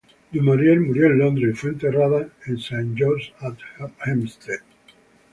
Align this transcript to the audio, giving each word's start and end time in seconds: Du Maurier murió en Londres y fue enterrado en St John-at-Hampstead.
Du 0.33 0.41
Maurier 0.41 0.79
murió 0.81 1.05
en 1.05 1.19
Londres 1.19 1.51
y 1.51 1.55
fue 1.55 1.69
enterrado 1.69 2.25
en 2.47 2.55
St 2.55 2.95
John-at-Hampstead. 2.97 4.61